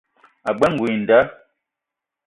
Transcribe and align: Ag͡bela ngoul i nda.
Ag͡bela 0.49 0.73
ngoul 0.73 0.91
i 0.95 0.97
nda. 1.01 1.19